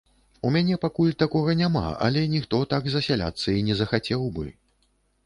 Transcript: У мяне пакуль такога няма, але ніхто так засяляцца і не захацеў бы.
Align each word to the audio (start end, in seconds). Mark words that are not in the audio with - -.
У 0.47 0.49
мяне 0.53 0.77
пакуль 0.85 1.11
такога 1.23 1.53
няма, 1.59 1.83
але 2.05 2.23
ніхто 2.35 2.63
так 2.71 2.87
засяляцца 2.95 3.47
і 3.59 3.63
не 3.69 3.77
захацеў 3.83 4.25
бы. 4.39 4.47